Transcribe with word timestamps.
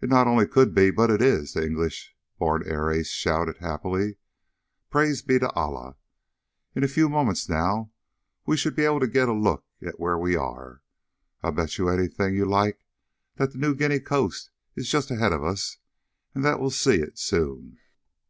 "It 0.00 0.08
not 0.08 0.26
only 0.26 0.46
could 0.46 0.74
be, 0.74 0.90
but 0.90 1.10
it 1.10 1.20
is!" 1.20 1.52
the 1.52 1.62
English 1.66 2.16
born 2.38 2.62
air 2.66 2.90
ace 2.90 3.10
shouted 3.10 3.58
happily. 3.58 4.16
"Praise 4.88 5.20
be 5.20 5.38
to 5.38 5.50
Allah! 5.52 5.96
In 6.74 6.82
a 6.82 6.88
few 6.88 7.10
moments 7.10 7.46
now 7.46 7.92
we 8.46 8.56
should 8.56 8.74
be 8.74 8.86
able 8.86 9.00
to 9.00 9.06
get 9.06 9.28
a 9.28 9.34
look 9.34 9.66
at 9.82 10.00
where 10.00 10.16
we 10.16 10.34
are. 10.34 10.80
I 11.42 11.50
bet 11.50 11.76
you 11.76 11.90
anything 11.90 12.34
you 12.34 12.46
like 12.46 12.86
that 13.34 13.52
the 13.52 13.58
New 13.58 13.74
Guinea 13.74 14.00
coast 14.00 14.48
is 14.76 14.88
just 14.88 15.10
ahead 15.10 15.34
of 15.34 15.44
us, 15.44 15.76
and 16.34 16.42
that 16.42 16.58
we'll 16.58 16.70
see 16.70 16.96
it 17.02 17.18
soon." 17.18 17.76